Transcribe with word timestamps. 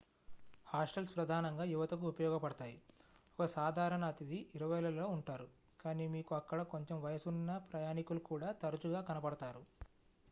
hostels 0.67 1.15
ప్రధానంగా 1.15 1.63
యువతకు 1.63 2.05
ఉపయోగపడతాయి 2.07 2.77
ఒక 3.39 3.47
సాధారణ 3.49 4.05
అతిథి 4.05 4.39
ఇరవైలలో 4.55 5.07
ఉంటారు 5.07 5.47
కాని 5.79 6.07
మీకు 6.07 6.35
అక్కడ 6.35 6.61
కొంచెం 6.71 6.97
వయసున్న 7.01 7.57
ప్రయాణికులు 7.71 8.19
కూడా 8.23 8.51
తరచుగా 8.61 9.01
కనపడతారు 9.01 9.63